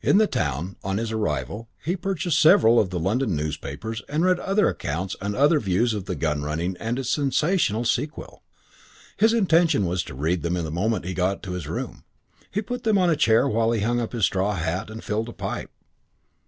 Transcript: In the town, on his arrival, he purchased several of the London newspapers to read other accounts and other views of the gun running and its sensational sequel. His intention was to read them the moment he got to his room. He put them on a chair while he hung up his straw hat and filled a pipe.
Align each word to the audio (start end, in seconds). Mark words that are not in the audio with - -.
In 0.00 0.18
the 0.18 0.28
town, 0.28 0.76
on 0.84 0.98
his 0.98 1.10
arrival, 1.10 1.68
he 1.84 1.96
purchased 1.96 2.40
several 2.40 2.78
of 2.78 2.90
the 2.90 3.00
London 3.00 3.34
newspapers 3.34 4.00
to 4.08 4.18
read 4.20 4.38
other 4.38 4.68
accounts 4.68 5.16
and 5.20 5.34
other 5.34 5.58
views 5.58 5.92
of 5.92 6.04
the 6.04 6.14
gun 6.14 6.44
running 6.44 6.76
and 6.78 7.00
its 7.00 7.10
sensational 7.10 7.84
sequel. 7.84 8.44
His 9.16 9.32
intention 9.32 9.84
was 9.86 10.04
to 10.04 10.14
read 10.14 10.42
them 10.42 10.54
the 10.54 10.70
moment 10.70 11.04
he 11.04 11.14
got 11.14 11.42
to 11.42 11.50
his 11.54 11.66
room. 11.66 12.04
He 12.52 12.62
put 12.62 12.84
them 12.84 12.96
on 12.96 13.10
a 13.10 13.16
chair 13.16 13.48
while 13.48 13.72
he 13.72 13.80
hung 13.80 13.98
up 14.00 14.12
his 14.12 14.24
straw 14.26 14.54
hat 14.54 14.88
and 14.88 15.02
filled 15.02 15.28
a 15.28 15.32
pipe. 15.32 15.72